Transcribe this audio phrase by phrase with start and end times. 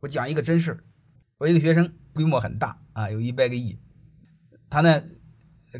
[0.00, 0.82] 我讲一个真事，
[1.36, 3.78] 我一个学生规模很大啊，有一百个亿，
[4.70, 5.04] 他呢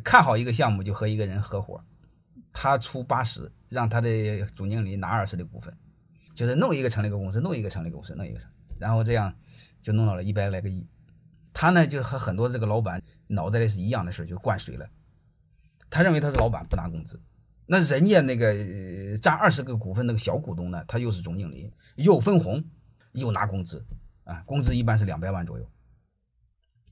[0.04, 1.82] 看好一个项目，就和一个人合伙，
[2.52, 5.74] 他出八十，让他的总经理拿二十的股份，
[6.34, 8.38] 就是弄一个成立个公司，弄一个成立个公司，弄一个，
[8.78, 9.34] 然后这样
[9.80, 10.86] 就弄到了一百来个亿。
[11.54, 14.86] 他呢就和很多这个老板脑袋里是一样的事就灌水了。
[15.88, 17.18] 他认为他是老板不拿工资，
[17.64, 22.62] 那人家那个占二十个股份那个小股东呢，他又是总经理，又分红，
[23.12, 23.82] 又拿工资。
[24.30, 25.68] 啊，工资一般是两百万左右，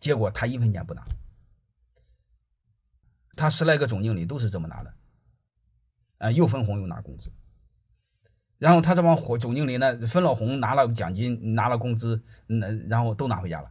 [0.01, 1.07] 结果他一分钱不拿，
[3.37, 4.93] 他十来个总经理都是这么拿的，
[6.19, 7.31] 啊，又分红又拿工资，
[8.59, 13.71] 然后他这帮伙总经理呢，分了红，拿了奖金，拿了工资，那然后都拿回家了，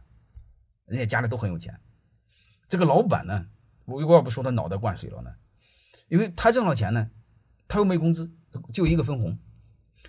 [0.86, 1.78] 人家家里都很有钱，
[2.68, 3.48] 这个老板呢，
[3.84, 5.34] 我为什么不说他脑袋灌水了呢？
[6.08, 7.10] 因为他挣了钱呢，
[7.68, 8.32] 他又没工资，
[8.72, 9.38] 就一个分红，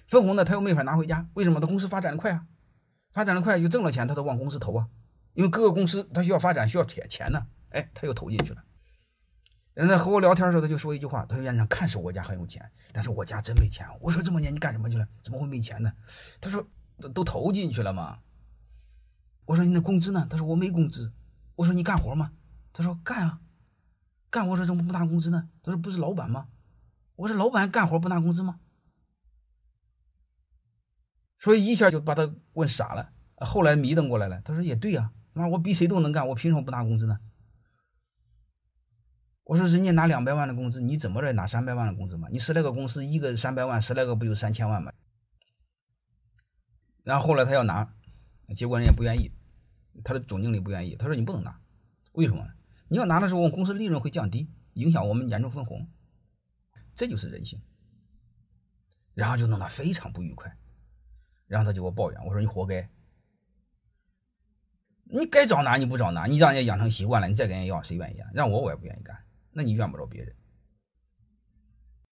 [0.08, 1.60] 分红呢他又没法拿回家，为什么？
[1.60, 2.48] 他公司发展的快啊。
[3.20, 4.88] 发展的快，又挣了钱，他都往公司投啊，
[5.34, 8.64] 因为各个公司他需要发展，需要钱钱呢，哎，他又投进去了。
[9.74, 15.06] 人家和我聊天的时候，他就说一句话，他说：“院长，看是我家很有钱，但是我家真没钱。”我说：“这么年你干什么去了？
[15.22, 15.92] 怎么会没钱呢？”
[16.40, 16.66] 他说
[17.02, 18.20] ：“都都投进去了嘛。”
[19.44, 21.12] 我说：“你的工资呢？”他说：“我没工资。”
[21.58, 22.32] 我说：“你干活吗？”
[22.72, 23.40] 他说：“干啊，
[24.30, 26.48] 干活说怎么不拿工资呢？”他说：“不是老板吗？”
[27.18, 28.62] 我说：“老板干活不拿工资吗？”
[31.40, 33.12] 所以一下就把他问傻了。
[33.38, 37.18] 后来迷瞪过来了，他说也对呀，妈我比谁都能干，我凭什么不拿工资呢？
[39.46, 42.28] 我说人家拿两百万的工资，你怎么着拿三百万的工资嘛？
[42.30, 44.92] 你十来个公司，一个三百万，十来个不就三千万吗？
[47.04, 47.96] 然后后来他要拿，
[48.56, 49.32] 结果人家不愿意，
[50.04, 51.60] 他的总经理不愿意，他说你不能拿，
[52.12, 52.46] 为什么？
[52.90, 55.90] 你要拿的时候，我们公司利润会降低，影响我们年终分红，
[56.94, 57.62] 这就是人性。
[59.14, 60.56] 然后就弄得非常不愉快。
[61.50, 62.88] 然后他就给我抱怨，我说你活该，
[65.04, 68.30] 你该找哪你不找哪，你让人家养成习惯了，你再跟人要谁愿意啊？
[68.34, 69.18] 让我我也不愿意干，
[69.52, 70.34] 那你怨不着别人。